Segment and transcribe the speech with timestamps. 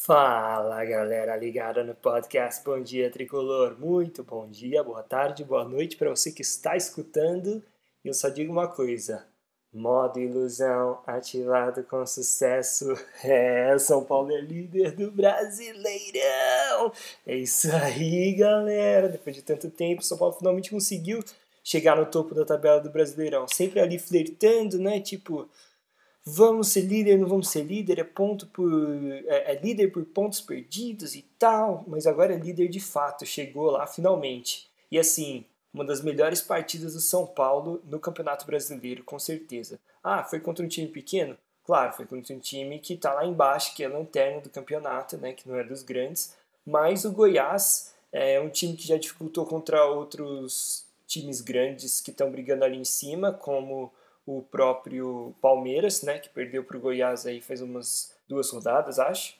[0.00, 3.76] Fala galera ligada no podcast Bom Dia Tricolor.
[3.80, 7.60] Muito bom dia, boa tarde, boa noite para você que está escutando.
[8.04, 9.26] E eu só digo uma coisa:
[9.72, 12.94] modo ilusão ativado com sucesso.
[13.24, 16.92] É, São Paulo é líder do Brasileirão.
[17.26, 19.08] É isso aí, galera.
[19.08, 21.24] Depois de tanto tempo, São Paulo finalmente conseguiu
[21.64, 23.48] chegar no topo da tabela do Brasileirão.
[23.48, 25.00] Sempre ali flertando, né?
[25.00, 25.48] Tipo,
[26.28, 28.70] vamos ser líder, não vamos ser líder, é ponto por
[29.26, 33.70] é, é, líder por pontos perdidos e tal, mas agora é líder de fato, chegou
[33.70, 34.68] lá finalmente.
[34.90, 39.78] E assim, uma das melhores partidas do São Paulo no Campeonato Brasileiro, com certeza.
[40.02, 41.36] Ah, foi contra um time pequeno?
[41.64, 45.32] Claro, foi contra um time que está lá embaixo, que é lanterna do campeonato, né,
[45.32, 46.34] que não é dos grandes,
[46.64, 52.30] mas o Goiás é um time que já dificultou contra outros times grandes que estão
[52.30, 53.92] brigando ali em cima, como
[54.28, 59.34] o próprio Palmeiras, né, que perdeu para o Goiás aí faz umas duas rodadas, acho.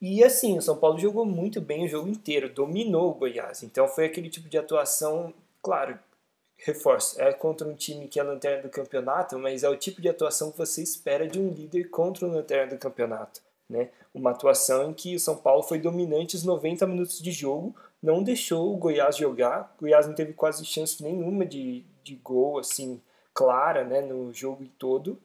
[0.00, 3.64] E assim, o São Paulo jogou muito bem o jogo inteiro, dominou o Goiás.
[3.64, 5.98] Então foi aquele tipo de atuação, claro,
[6.56, 10.08] reforço, é contra um time que é lanterna do campeonato, mas é o tipo de
[10.08, 13.40] atuação que você espera de um líder contra um lanterna do campeonato.
[13.68, 13.90] Né?
[14.14, 18.22] Uma atuação em que o São Paulo foi dominante os 90 minutos de jogo, não
[18.22, 19.74] deixou o Goiás jogar.
[19.76, 23.00] O Goiás não teve quase chance nenhuma de, de gol, assim,
[23.34, 25.18] clara né, no jogo todo.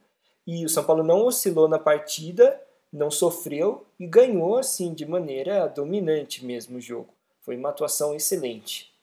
[0.45, 2.59] E o São Paulo não oscilou na partida,
[2.91, 7.13] não sofreu e ganhou assim de maneira dominante mesmo o jogo.
[7.41, 8.93] Foi uma atuação excelente.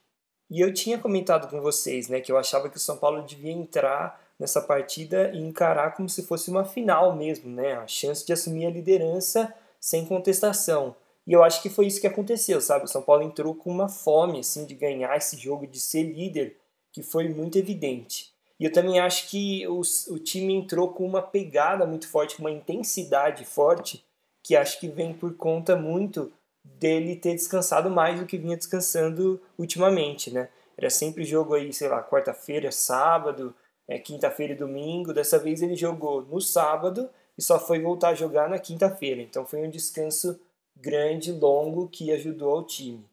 [0.50, 3.52] E eu tinha comentado com vocês né, que eu achava que o São Paulo devia
[3.52, 7.74] entrar nessa partida e encarar como se fosse uma final mesmo, né?
[7.74, 10.96] A chance de assumir a liderança sem contestação.
[11.24, 12.84] E eu acho que foi isso que aconteceu, sabe?
[12.84, 16.56] O São Paulo entrou com uma fome assim de ganhar esse jogo, de ser líder,
[16.90, 18.31] que foi muito evidente.
[18.62, 22.42] E eu também acho que os, o time entrou com uma pegada muito forte, com
[22.42, 24.04] uma intensidade forte,
[24.40, 26.32] que acho que vem por conta muito
[26.62, 30.48] dele ter descansado mais do que vinha descansando ultimamente, né?
[30.78, 33.52] Era sempre jogo aí, sei lá, quarta-feira, sábado,
[33.88, 35.12] é, quinta-feira e domingo.
[35.12, 39.20] Dessa vez ele jogou no sábado e só foi voltar a jogar na quinta-feira.
[39.20, 40.38] Então foi um descanso
[40.76, 43.04] grande, longo, que ajudou ao time.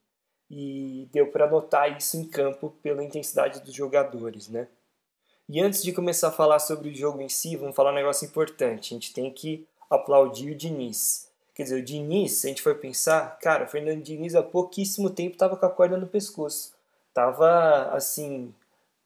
[0.48, 4.68] E deu para notar isso em campo pela intensidade dos jogadores, né?
[5.52, 8.24] E antes de começar a falar sobre o jogo em si, vamos falar um negócio
[8.24, 8.94] importante.
[8.94, 11.28] A gente tem que aplaudir o Diniz.
[11.56, 15.10] Quer dizer, o Diniz, se a gente for pensar, cara, o Fernando Diniz há pouquíssimo
[15.10, 16.76] tempo estava com a corda no pescoço.
[17.16, 18.54] Tava, assim,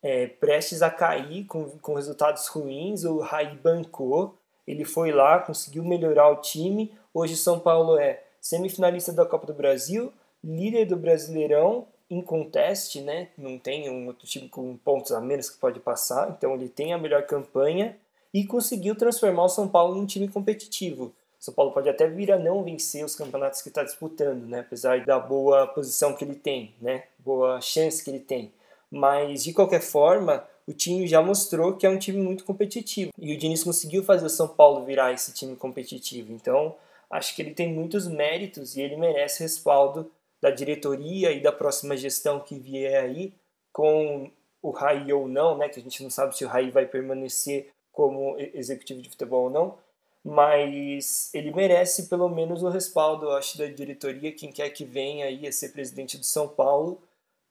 [0.01, 3.05] é, prestes a cair com, com resultados ruins.
[3.05, 4.37] O Raí bancou,
[4.67, 6.93] ele foi lá, conseguiu melhorar o time.
[7.13, 10.11] Hoje São Paulo é semifinalista da Copa do Brasil,
[10.43, 13.29] líder do Brasileirão em conteste, né?
[13.37, 16.93] Não tem um outro time com pontos a menos que pode passar, então ele tem
[16.93, 17.97] a melhor campanha
[18.33, 21.05] e conseguiu transformar o São Paulo num time competitivo.
[21.39, 24.61] O São Paulo pode até vir a não vencer os campeonatos que está disputando, né?
[24.61, 27.03] Apesar da boa posição que ele tem, né?
[27.19, 28.51] Boa chance que ele tem.
[28.89, 33.11] Mas de qualquer forma, o time já mostrou que é um time muito competitivo.
[33.17, 36.31] E o Diniz conseguiu fazer o São Paulo virar esse time competitivo.
[36.31, 36.75] Então,
[37.09, 40.09] acho que ele tem muitos méritos e ele merece respaldo
[40.43, 43.33] da diretoria e da próxima gestão que vier aí,
[43.71, 44.29] com
[44.61, 47.71] o Raí ou não, né, que a gente não sabe se o Raí vai permanecer
[47.93, 49.77] como executivo de futebol ou não,
[50.21, 55.27] mas ele merece pelo menos o respaldo, eu acho, da diretoria, quem quer que venha
[55.27, 57.01] aí a ser presidente do São Paulo,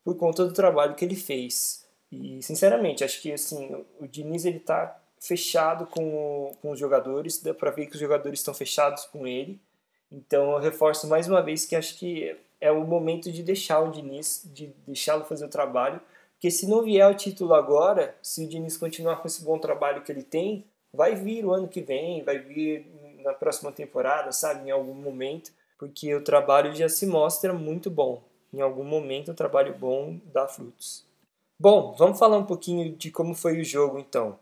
[0.05, 1.87] por conta do trabalho que ele fez.
[2.11, 7.55] E, sinceramente, acho que assim, o Diniz ele tá fechado com, com os jogadores, dá
[7.55, 9.59] para ver que os jogadores estão fechados com ele.
[10.11, 13.91] Então eu reforço mais uma vez que acho que é o momento de deixar o
[13.91, 16.01] Diniz, de deixá-lo fazer o trabalho,
[16.33, 20.03] porque se não vier o título agora, se o Diniz continuar com esse bom trabalho
[20.03, 20.65] que ele tem,
[20.95, 22.87] vai vir o ano que vem, vai vir
[23.25, 28.23] na próxima temporada, sabe, em algum momento, porque o trabalho já se mostra muito bom.
[28.53, 31.05] Em algum momento o trabalho bom dá frutos.
[31.59, 34.39] Bom, vamos falar um pouquinho de como foi o jogo então.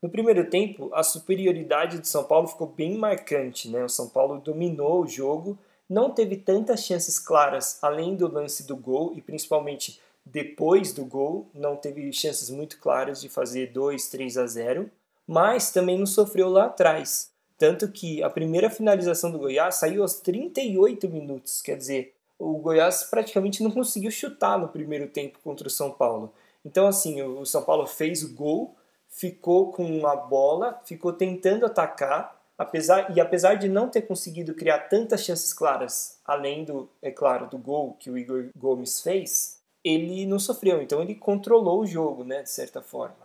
[0.00, 3.82] No primeiro tempo, a superioridade do São Paulo ficou bem marcante, né?
[3.82, 5.58] O São Paulo dominou o jogo
[5.88, 11.46] não teve tantas chances claras além do lance do gol e principalmente depois do gol,
[11.52, 14.90] não teve chances muito claras de fazer 2, 3 a 0,
[15.26, 17.30] mas também não sofreu lá atrás.
[17.58, 23.04] Tanto que a primeira finalização do Goiás saiu aos 38 minutos, quer dizer, o Goiás
[23.04, 26.32] praticamente não conseguiu chutar no primeiro tempo contra o São Paulo.
[26.64, 28.74] Então, assim, o São Paulo fez o gol,
[29.08, 34.88] ficou com a bola, ficou tentando atacar, apesar e apesar de não ter conseguido criar
[34.88, 40.26] tantas chances claras, além do, é claro, do gol que o Igor Gomes fez, ele
[40.26, 43.24] não sofreu, então ele controlou o jogo, né, de certa forma.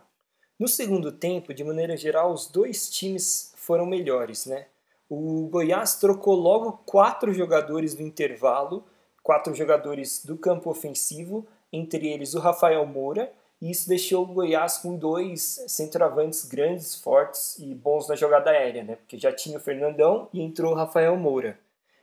[0.58, 4.66] No segundo tempo, de maneira geral, os dois times foram melhores, né?
[5.10, 8.84] o Goiás trocou logo quatro jogadores no intervalo,
[9.24, 14.78] quatro jogadores do campo ofensivo, entre eles o Rafael Moura, e isso deixou o Goiás
[14.78, 18.96] com dois centroavantes grandes, fortes e bons na jogada aérea, né?
[18.96, 21.58] Porque já tinha o Fernandão e entrou o Rafael Moura.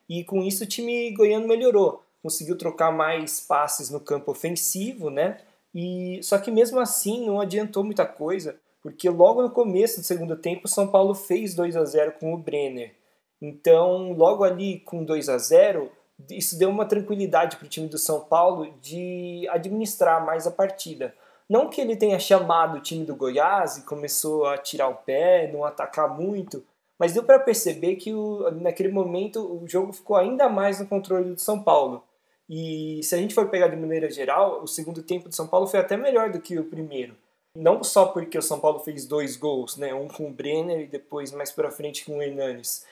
[0.08, 5.40] E com isso o time goiano melhorou, conseguiu trocar mais passes no campo ofensivo, né?
[5.74, 10.36] E só que mesmo assim não adiantou muita coisa, porque logo no começo do segundo
[10.36, 12.96] tempo o São Paulo fez 2 a 0 com o Brenner.
[13.42, 15.92] Então, logo ali com 2 a 0,
[16.30, 21.14] isso deu uma tranquilidade para o time do São Paulo de administrar mais a partida.
[21.50, 25.50] Não que ele tenha chamado o time do Goiás e começou a tirar o pé,
[25.52, 26.64] não atacar muito,
[27.00, 31.34] mas deu para perceber que o, naquele momento o jogo ficou ainda mais no controle
[31.34, 32.04] do São Paulo.
[32.50, 35.68] E se a gente for pegar de maneira geral, o segundo tempo do São Paulo
[35.68, 37.16] foi até melhor do que o primeiro.
[37.56, 40.88] Não só porque o São Paulo fez dois gols, né, um com o Brenner e
[40.88, 42.86] depois mais para frente com o Hernanes.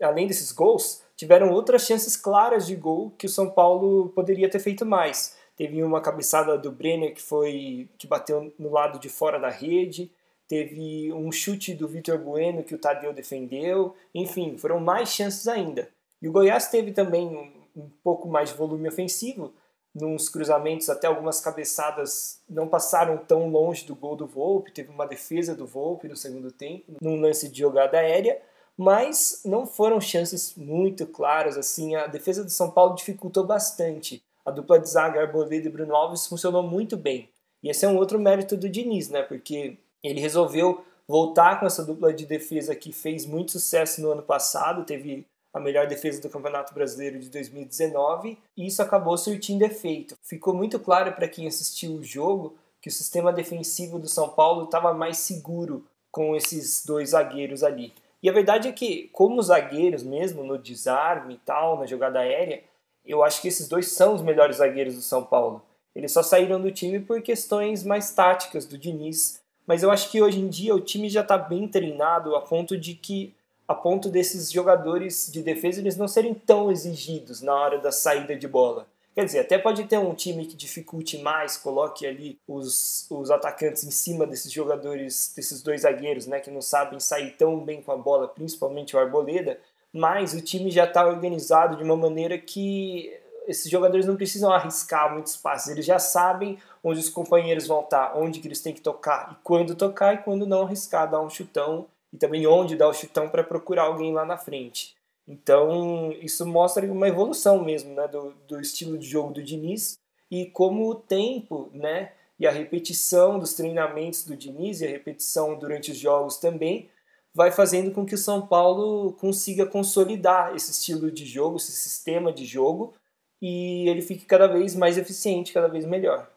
[0.00, 4.58] Além desses gols, tiveram outras chances claras de gol que o São Paulo poderia ter
[4.58, 5.36] feito mais.
[5.56, 10.10] Teve uma cabeçada do Brenner que foi que bateu no lado de fora da rede,
[10.48, 15.88] teve um chute do Vitor Bueno que o Tadeu defendeu, enfim, foram mais chances ainda.
[16.20, 19.52] E o Goiás teve também um, um pouco mais de volume ofensivo,
[19.94, 25.06] nos cruzamentos, até algumas cabeçadas não passaram tão longe do gol do Volpe, teve uma
[25.06, 28.40] defesa do Volpe no segundo tempo, num lance de jogada aérea,
[28.76, 34.24] mas não foram chances muito claras, assim, a defesa do São Paulo dificultou bastante.
[34.44, 37.28] A dupla de zaga Arboleda e Bruno Alves funcionou muito bem.
[37.62, 39.22] E esse é um outro mérito do Diniz, né?
[39.22, 44.22] Porque ele resolveu voltar com essa dupla de defesa que fez muito sucesso no ano
[44.22, 50.16] passado, teve a melhor defesa do Campeonato Brasileiro de 2019, e isso acabou surtindo efeito.
[50.22, 54.64] Ficou muito claro para quem assistiu o jogo que o sistema defensivo do São Paulo
[54.64, 57.92] estava mais seguro com esses dois zagueiros ali.
[58.22, 62.62] E a verdade é que, como zagueiros mesmo, no desarme e tal, na jogada aérea,
[63.04, 65.62] eu acho que esses dois são os melhores zagueiros do São Paulo.
[65.94, 70.22] Eles só saíram do time por questões mais táticas do Diniz, mas eu acho que
[70.22, 73.34] hoje em dia o time já está bem treinado a ponto de que
[73.68, 78.36] a ponto desses jogadores de defesa eles não serem tão exigidos na hora da saída
[78.36, 78.86] de bola.
[79.14, 83.84] Quer dizer, até pode ter um time que dificulte mais, coloque ali os, os atacantes
[83.84, 87.92] em cima desses jogadores, desses dois zagueiros, né, que não sabem sair tão bem com
[87.92, 89.60] a bola, principalmente o Arboleda,
[89.92, 93.12] mas o time já está organizado de uma maneira que
[93.46, 98.16] esses jogadores não precisam arriscar muitos passes, eles já sabem onde os companheiros vão estar,
[98.16, 101.28] onde que eles têm que tocar, e quando tocar e quando não arriscar, dar um
[101.28, 104.94] chutão, e também onde dar o chutão para procurar alguém lá na frente.
[105.26, 109.98] Então, isso mostra uma evolução mesmo né, do, do estilo de jogo do Diniz
[110.30, 115.56] e como o tempo né, e a repetição dos treinamentos do Diniz e a repetição
[115.56, 116.88] durante os jogos também
[117.34, 122.32] vai fazendo com que o São Paulo consiga consolidar esse estilo de jogo, esse sistema
[122.32, 122.94] de jogo
[123.40, 126.30] e ele fique cada vez mais eficiente, cada vez melhor.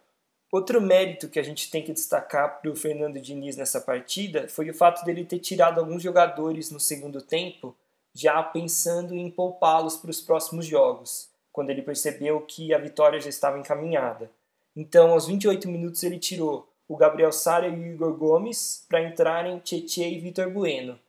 [0.52, 4.70] Outro mérito que a gente tem que destacar para o Fernando Diniz nessa partida foi
[4.70, 7.76] o fato dele ter tirado alguns jogadores no segundo tempo
[8.14, 13.28] já pensando em poupá-los para os próximos jogos, quando ele percebeu que a vitória já
[13.28, 14.32] estava encaminhada.
[14.74, 19.60] Então, aos 28 minutos, ele tirou o Gabriel Sara e o Igor Gomes para entrarem
[19.60, 21.00] Tietchan e Vitor Bueno.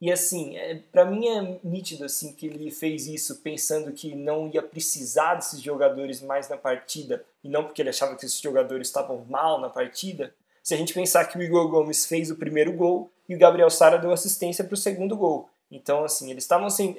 [0.00, 4.50] E assim, é, para mim é nítido assim que ele fez isso pensando que não
[4.52, 8.88] ia precisar desses jogadores mais na partida e não porque ele achava que esses jogadores
[8.88, 10.34] estavam mal na partida.
[10.60, 13.70] Se a gente pensar que o Igor Gomes fez o primeiro gol e o Gabriel
[13.70, 15.48] Sara deu assistência para o segundo gol.
[15.70, 16.48] Então, assim, eles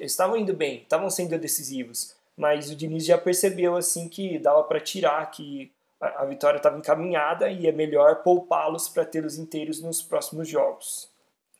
[0.00, 4.80] estavam indo bem, estavam sendo decisivos, mas o Diniz já percebeu assim que dava para
[4.80, 5.70] tirar, que
[6.08, 11.10] a, vitória estava encaminhada e é melhor poupá-los para tê-los inteiros nos próximos jogos.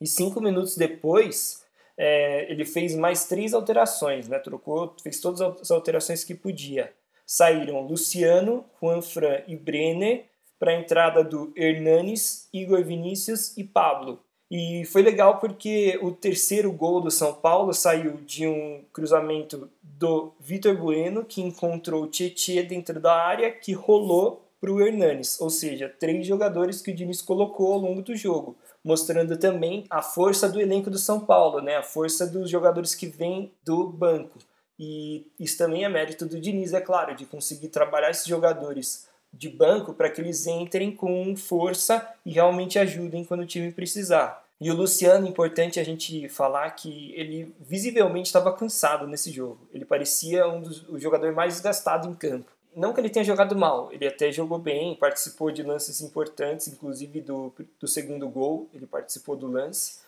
[0.01, 1.65] E cinco minutos depois,
[1.97, 4.39] é, ele fez mais três alterações, né?
[4.39, 6.93] Trocou, fez todas as alterações que podia.
[7.27, 10.27] Saíram Luciano, Juanfran e Brenner
[10.59, 14.23] para a entrada do Hernanes, Igor Vinícius e Pablo.
[14.57, 20.33] E foi legal porque o terceiro gol do São Paulo saiu de um cruzamento do
[20.39, 25.51] Vitor Bueno, que encontrou o Tietchan dentro da área, que rolou para o Hernanes, ou
[25.51, 30.49] seja, três jogadores que o Diniz colocou ao longo do jogo, mostrando também a força
[30.49, 31.75] do elenco do São Paulo, né?
[31.75, 34.39] a força dos jogadores que vêm do banco.
[34.79, 39.49] E isso também é mérito do Diniz, é claro, de conseguir trabalhar esses jogadores de
[39.49, 44.44] banco para que eles entrem com força e realmente ajudem quando o time precisar.
[44.61, 49.69] E o Luciano, importante a gente falar que ele visivelmente estava cansado nesse jogo.
[49.73, 52.51] Ele parecia um dos o jogador mais desgastado em campo.
[52.75, 57.21] Não que ele tenha jogado mal, ele até jogou bem, participou de lances importantes, inclusive
[57.21, 60.01] do, do segundo gol, ele participou do lance.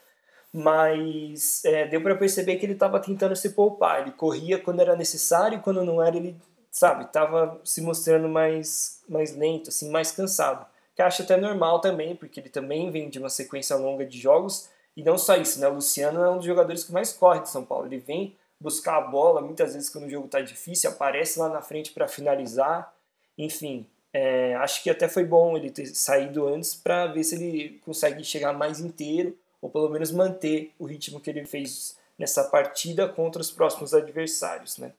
[0.53, 4.01] mas é, deu para perceber que ele estava tentando se poupar.
[4.01, 6.37] Ele corria quando era necessário, quando não era, ele,
[6.71, 10.67] sabe, estava se mostrando mais, mais lento, assim, mais cansado.
[10.97, 14.69] Que acho até normal também, porque ele também vem de uma sequência longa de jogos.
[14.97, 15.69] E não só isso, né?
[15.69, 17.87] O Luciano é um dos jogadores que mais corre de São Paulo.
[17.87, 21.61] Ele vem buscar a bola, muitas vezes quando o jogo está difícil, aparece lá na
[21.61, 22.93] frente para finalizar.
[23.37, 27.79] Enfim, é, acho que até foi bom ele ter saído antes para ver se ele
[27.85, 33.09] consegue chegar mais inteiro ou pelo menos manter o ritmo que ele fez nessa partida
[33.09, 34.93] contra os próximos adversários, né?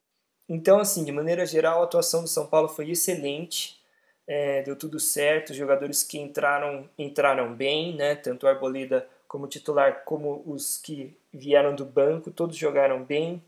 [0.48, 3.77] Então, assim, de maneira geral, a atuação do São Paulo foi excelente,
[4.28, 8.16] é, deu tudo certo, os jogadores que entraram entraram bem, né?
[8.16, 13.42] Tanto o Arboleda como titular, como os que vieram do banco, todos jogaram bem.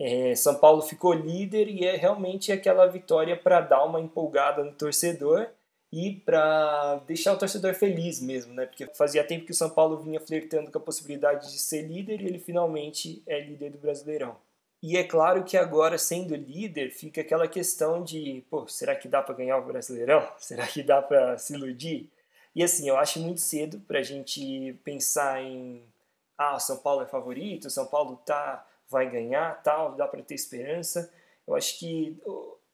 [0.00, 4.72] É, São Paulo ficou líder e é realmente aquela vitória para dar uma empolgada no
[4.72, 5.48] torcedor
[5.92, 8.66] e para deixar o torcedor feliz mesmo, né?
[8.66, 12.20] Porque fazia tempo que o São Paulo vinha flertando com a possibilidade de ser líder
[12.20, 14.36] e ele finalmente é líder do Brasileirão.
[14.82, 19.20] E é claro que agora, sendo líder, fica aquela questão de, pô, será que dá
[19.22, 20.26] para ganhar o Brasileirão?
[20.38, 22.08] Será que dá para se iludir?
[22.54, 25.82] E assim, eu acho muito cedo para a gente pensar em,
[26.36, 30.22] ah, o São Paulo é favorito, o São Paulo tá, vai ganhar, tal, dá para
[30.22, 31.12] ter esperança.
[31.46, 32.16] Eu acho que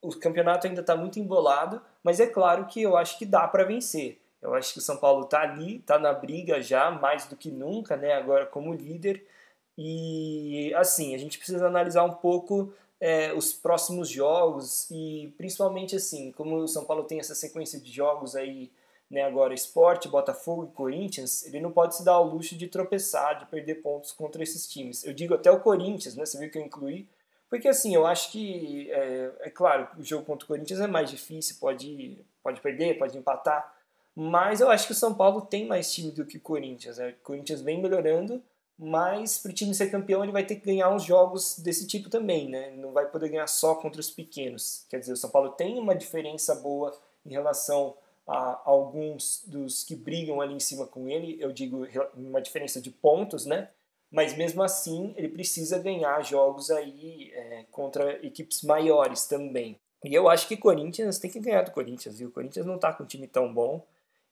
[0.03, 3.65] o campeonato ainda está muito embolado, mas é claro que eu acho que dá para
[3.65, 4.21] vencer.
[4.43, 7.51] Eu acho que o São Paulo está ali, está na briga já, mais do que
[7.51, 8.13] nunca, né?
[8.13, 9.27] agora como líder.
[9.77, 16.33] E assim, a gente precisa analisar um pouco é, os próximos jogos e principalmente assim,
[16.33, 18.71] como o São Paulo tem essa sequência de jogos aí,
[19.11, 23.39] né, agora Esporte, Botafogo e Corinthians, ele não pode se dar ao luxo de tropeçar,
[23.39, 25.05] de perder pontos contra esses times.
[25.05, 26.25] Eu digo até o Corinthians, né?
[26.25, 27.07] Você viu que eu incluí,
[27.49, 31.11] porque assim, eu acho que, é, é, claro, o jogo contra o Corinthians é mais
[31.11, 33.73] difícil, pode, pode perder, pode empatar,
[34.15, 36.99] mas eu acho que o São Paulo tem mais time do que o Corinthians.
[36.99, 37.11] Né?
[37.11, 38.43] O Corinthians vem melhorando,
[38.79, 42.09] mas para o time ser campeão ele vai ter que ganhar uns jogos desse tipo
[42.09, 42.73] também, né?
[42.77, 44.87] Não vai poder ganhar só contra os pequenos.
[44.89, 47.95] Quer dizer, o São Paulo tem uma diferença boa em relação
[48.27, 51.37] a alguns dos que brigam ali em cima com ele.
[51.41, 53.69] Eu digo uma diferença de pontos, né?
[54.15, 59.77] mas mesmo assim ele precisa ganhar jogos aí é, contra equipes maiores também.
[60.05, 62.29] E eu acho que Corinthians tem que ganhar do Corinthians, viu?
[62.29, 63.85] O Corinthians não está com um time tão bom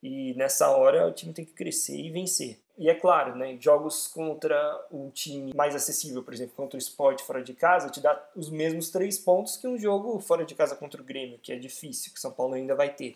[0.03, 2.59] e nessa hora o time tem que crescer e vencer.
[2.77, 7.21] E é claro, né, jogos contra um time mais acessível, por exemplo, contra o Sport
[7.21, 10.75] fora de casa, te dá os mesmos três pontos que um jogo fora de casa
[10.75, 13.15] contra o Grêmio, que é difícil, que São Paulo ainda vai ter.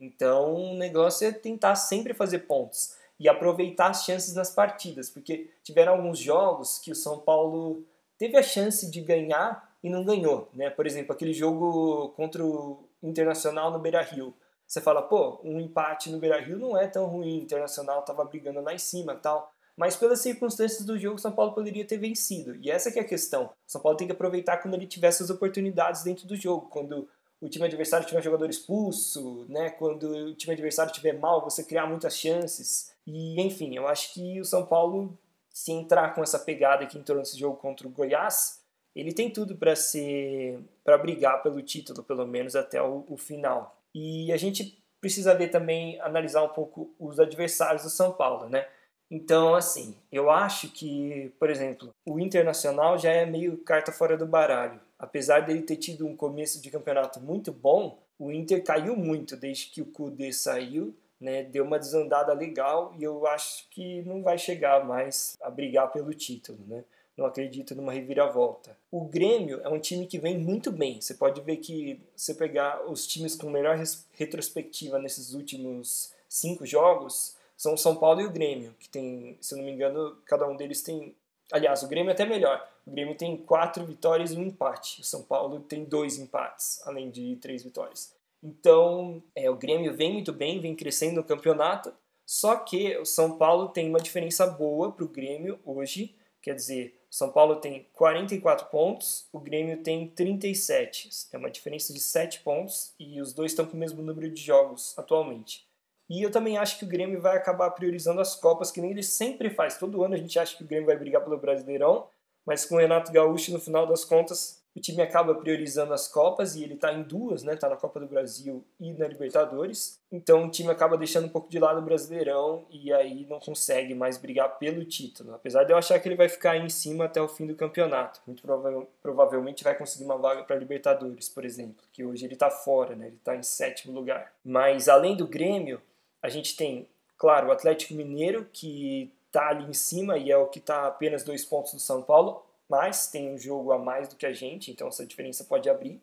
[0.00, 5.50] Então o negócio é tentar sempre fazer pontos e aproveitar as chances nas partidas, porque
[5.62, 7.84] tiveram alguns jogos que o São Paulo
[8.18, 10.68] teve a chance de ganhar e não ganhou, né?
[10.68, 14.34] Por exemplo, aquele jogo contra o Internacional no Beira-Rio.
[14.66, 18.60] Você fala, pô, um empate no Beira-Rio não é tão ruim, o Internacional estava brigando
[18.60, 19.52] lá em cima, tal.
[19.76, 22.54] Mas pelas circunstâncias do jogo, São Paulo poderia ter vencido.
[22.56, 23.50] E essa é a questão.
[23.66, 27.08] São Paulo tem que aproveitar quando ele tiver essas oportunidades dentro do jogo, quando
[27.40, 29.70] o time adversário tiver um jogador expulso, né?
[29.70, 32.94] Quando o time adversário tiver mal, você criar muitas chances.
[33.06, 35.18] E, enfim, eu acho que o São Paulo,
[35.50, 38.62] se entrar com essa pegada que entrou nesse jogo contra o Goiás,
[38.94, 43.82] ele tem tudo para ser para brigar pelo título, pelo menos até o, o, final.
[43.94, 48.66] E a gente precisa ver também, analisar um pouco os adversários do São Paulo, né?
[49.10, 54.26] Então, assim, eu acho que, por exemplo, o Internacional já é meio carta fora do
[54.26, 54.80] baralho.
[54.98, 59.66] Apesar dele ter tido um começo de campeonato muito bom, o Inter caiu muito desde
[59.66, 64.36] que o Kudê saiu né, deu uma desandada legal e eu acho que não vai
[64.36, 66.84] chegar mais a brigar pelo título, né?
[67.16, 68.76] Não acredito numa reviravolta.
[68.90, 71.00] O Grêmio é um time que vem muito bem.
[71.00, 73.78] Você pode ver que você pegar os times com melhor
[74.12, 79.54] retrospectiva nesses últimos cinco jogos são o São Paulo e o Grêmio, que tem, se
[79.54, 81.14] eu não me engano, cada um deles tem.
[81.52, 82.68] Aliás, o Grêmio é até melhor.
[82.86, 85.00] O Grêmio tem quatro vitórias e um empate.
[85.00, 88.12] O São Paulo tem dois empates, além de três vitórias.
[88.42, 91.94] Então, é, o Grêmio vem muito bem, vem crescendo no campeonato,
[92.26, 97.00] só que o São Paulo tem uma diferença boa para o Grêmio hoje, quer dizer,
[97.14, 102.92] São Paulo tem 44 pontos, o Grêmio tem 37, é uma diferença de 7 pontos
[102.98, 105.64] e os dois estão com o mesmo número de jogos atualmente.
[106.10, 109.04] E eu também acho que o Grêmio vai acabar priorizando as Copas, que nem ele
[109.04, 109.78] sempre faz.
[109.78, 112.08] Todo ano a gente acha que o Grêmio vai brigar pelo Brasileirão,
[112.44, 116.56] mas com o Renato Gaúcho, no final das contas, o time acaba priorizando as Copas
[116.56, 117.54] e ele está em duas, né?
[117.54, 120.00] Está na Copa do Brasil e na Libertadores.
[120.10, 123.94] Então o time acaba deixando um pouco de lado o Brasileirão e aí não consegue
[123.94, 125.32] mais brigar pelo título.
[125.32, 127.54] Apesar de eu achar que ele vai ficar aí em cima até o fim do
[127.54, 128.20] campeonato.
[128.26, 132.50] Muito prova provavelmente vai conseguir uma vaga para Libertadores, por exemplo, que hoje ele está
[132.50, 133.06] fora, né?
[133.06, 134.32] Ele está em sétimo lugar.
[134.44, 135.80] Mas além do Grêmio,
[136.20, 140.46] a gente tem, claro, o Atlético Mineiro que está ali em cima e é o
[140.46, 144.16] que está apenas dois pontos do São Paulo, mas tem um jogo a mais do
[144.16, 146.02] que a gente, então essa diferença pode abrir.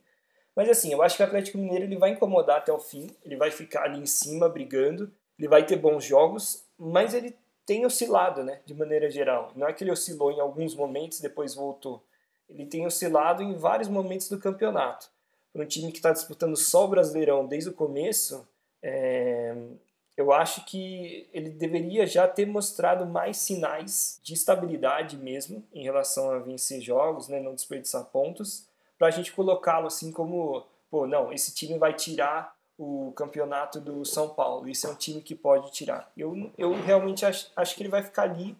[0.56, 3.36] Mas assim, eu acho que o Atlético Mineiro ele vai incomodar até o fim, ele
[3.36, 8.44] vai ficar ali em cima brigando, ele vai ter bons jogos, mas ele tem oscilado,
[8.44, 9.52] né, de maneira geral.
[9.56, 12.04] Não é que ele oscilou em alguns momentos depois voltou.
[12.50, 15.10] Ele tem oscilado em vários momentos do campeonato.
[15.54, 18.48] Para um time que está disputando só o Brasileirão desde o começo,
[18.82, 19.56] é,
[20.16, 26.32] eu acho que ele deveria já ter mostrado mais sinais de estabilidade mesmo em relação
[26.32, 31.32] a vencer jogos, né, não desperdiçar pontos, para a gente colocá-lo assim como, pô, não,
[31.32, 35.72] esse time vai tirar o campeonato do São Paulo, isso é um time que pode
[35.72, 36.12] tirar.
[36.18, 38.56] Eu, eu realmente acho, acho que ele vai ficar ali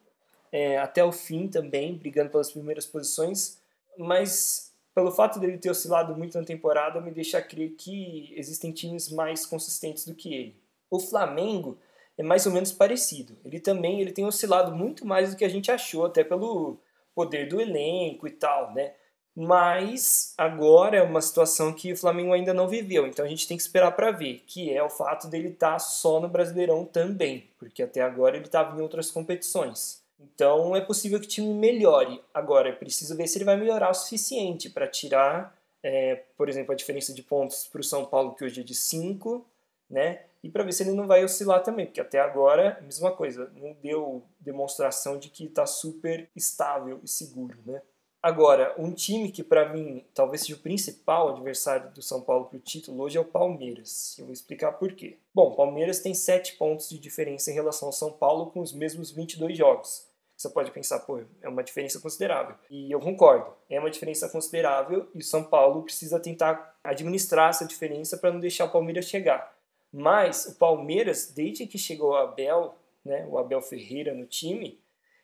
[0.52, 3.60] é, até o fim também, brigando pelas primeiras posições,
[3.98, 9.10] mas pelo fato dele ter oscilado muito na temporada, me deixa crer que existem times
[9.10, 10.56] mais consistentes do que ele.
[10.92, 11.80] O Flamengo
[12.18, 13.36] é mais ou menos parecido.
[13.44, 16.78] Ele também ele tem oscilado muito mais do que a gente achou, até pelo
[17.16, 18.94] poder do elenco e tal, né?
[19.34, 23.56] Mas agora é uma situação que o Flamengo ainda não viveu, então a gente tem
[23.56, 27.50] que esperar para ver, que é o fato dele estar tá só no Brasileirão também,
[27.58, 30.04] porque até agora ele estava em outras competições.
[30.20, 32.22] Então é possível que o time melhore.
[32.34, 36.74] Agora é preciso ver se ele vai melhorar o suficiente para tirar, é, por exemplo,
[36.74, 39.46] a diferença de pontos para o São Paulo, que hoje é de 5,
[39.90, 40.24] né?
[40.44, 43.74] E para ver se ele não vai oscilar também, porque até agora, mesma coisa, não
[43.82, 47.82] deu demonstração de que está super estável e seguro, né?
[48.24, 52.58] Agora, um time que para mim talvez seja o principal adversário do São Paulo para
[52.58, 54.16] o título hoje é o Palmeiras.
[54.20, 55.18] Eu vou explicar por quê.
[55.34, 58.74] Bom, o Palmeiras tem 7 pontos de diferença em relação ao São Paulo com os
[58.74, 60.06] mesmos 22 jogos.
[60.38, 62.56] Você pode pensar, pô, é uma diferença considerável.
[62.70, 67.66] E eu concordo, é uma diferença considerável e o São Paulo precisa tentar administrar essa
[67.66, 69.52] diferença para não deixar o Palmeiras chegar.
[69.92, 74.80] Mas o Palmeiras, desde que chegou o Abel, né, o Abel Ferreira no time,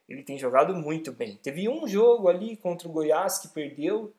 [0.08, 1.38] ele tem jogado muito bem.
[1.38, 4.14] Teve um jogo ali contra o Goiás que perdeu,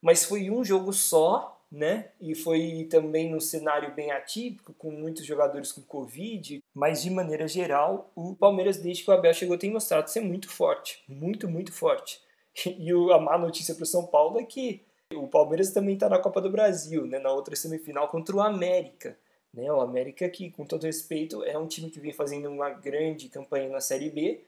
[0.00, 2.10] mas foi um jogo só, né?
[2.20, 6.62] E foi também num cenário bem atípico, com muitos jogadores com Covid.
[6.72, 10.48] Mas de maneira geral, o Palmeiras, desde que o Abel chegou, tem mostrado ser muito
[10.48, 11.02] forte.
[11.08, 12.20] Muito, muito forte.
[12.66, 16.18] E a má notícia para o São Paulo é que o Palmeiras também está na
[16.18, 17.18] Copa do Brasil, né?
[17.18, 19.18] Na outra semifinal contra o América.
[19.54, 19.70] Né?
[19.72, 23.68] O América, que com todo respeito, é um time que vem fazendo uma grande campanha
[23.68, 24.44] na Série B,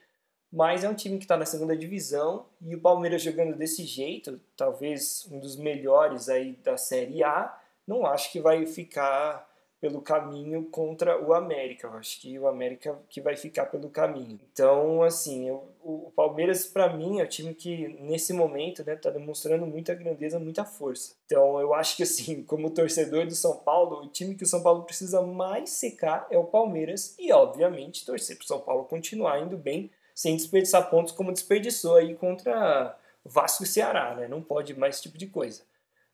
[0.52, 4.40] mas é um time que está na segunda divisão e o Palmeiras jogando desse jeito,
[4.56, 9.48] talvez um dos melhores aí da Série A, não acho que vai ficar
[9.80, 11.86] pelo caminho contra o América.
[11.86, 14.40] Eu acho que o América que vai ficar pelo caminho.
[14.52, 19.10] Então, assim, eu, o Palmeiras para mim é o time que nesse momento, né, tá
[19.10, 21.14] demonstrando muita grandeza, muita força.
[21.26, 24.62] Então, eu acho que assim, como torcedor do São Paulo, o time que o São
[24.62, 29.40] Paulo precisa mais secar é o Palmeiras e, obviamente, torcer para o São Paulo continuar
[29.40, 34.26] indo bem, sem desperdiçar pontos como desperdiçou aí contra Vasco e Ceará, né?
[34.26, 35.62] Não pode mais esse tipo de coisa.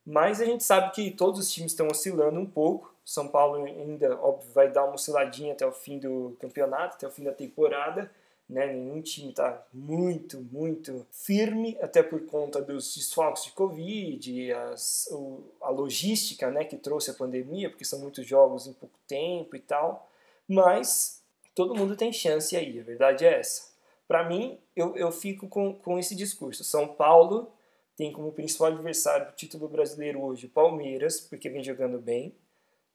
[0.05, 2.95] Mas a gente sabe que todos os times estão oscilando um pouco.
[3.05, 7.11] São Paulo ainda, óbvio, vai dar uma osciladinha até o fim do campeonato, até o
[7.11, 8.11] fim da temporada.
[8.49, 8.67] Né?
[8.67, 15.45] Nenhum time está muito, muito firme, até por conta dos desfalques de Covid, as, o,
[15.63, 19.61] a logística né, que trouxe a pandemia, porque são muitos jogos em pouco tempo e
[19.61, 20.11] tal.
[20.49, 21.23] Mas
[21.55, 23.73] todo mundo tem chance aí, a verdade é essa.
[24.07, 26.65] Para mim, eu, eu fico com, com esse discurso.
[26.65, 27.51] São Paulo
[27.97, 32.35] tem como principal adversário do título brasileiro hoje o Palmeiras, porque vem jogando bem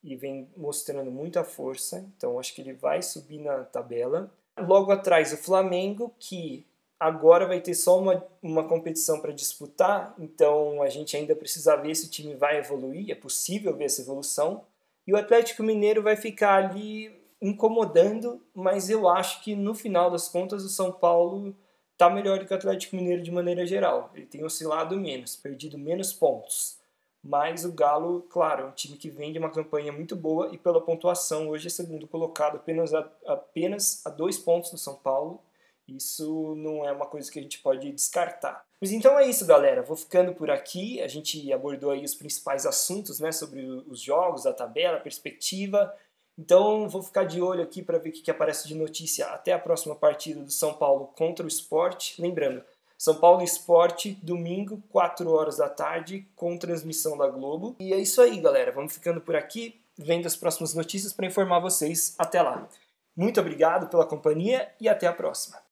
[0.03, 4.31] e vem mostrando muita força, então acho que ele vai subir na tabela.
[4.57, 6.65] Logo atrás o Flamengo, que
[6.99, 11.95] agora vai ter só uma, uma competição para disputar, então a gente ainda precisa ver
[11.95, 14.65] se o time vai evoluir, é possível ver essa evolução.
[15.05, 20.27] E o Atlético Mineiro vai ficar ali incomodando, mas eu acho que no final das
[20.27, 21.55] contas o São Paulo
[21.97, 24.11] está melhor do que o Atlético Mineiro de maneira geral.
[24.13, 26.77] Ele tem oscilado menos, perdido menos pontos.
[27.23, 30.57] Mas o Galo, claro, é um time que vem de uma campanha muito boa e
[30.59, 35.41] pela pontuação hoje é segundo colocado apenas a, apenas a dois pontos do São Paulo.
[35.87, 38.63] Isso não é uma coisa que a gente pode descartar.
[38.79, 39.81] Mas então é isso, galera.
[39.81, 41.01] Vou ficando por aqui.
[41.01, 45.91] A gente abordou aí os principais assuntos, né, sobre os jogos, a tabela, a perspectiva.
[46.37, 49.53] Então vou ficar de olho aqui para ver o que, que aparece de notícia até
[49.53, 52.21] a próxima partida do São Paulo contra o Esporte.
[52.21, 52.63] Lembrando,
[52.97, 57.75] São Paulo Esporte, domingo, 4 horas da tarde, com transmissão da Globo.
[57.79, 58.71] E é isso aí, galera.
[58.71, 62.13] Vamos ficando por aqui, vendo as próximas notícias para informar vocês.
[62.19, 62.69] Até lá.
[63.15, 65.57] Muito obrigado pela companhia e até a próxima.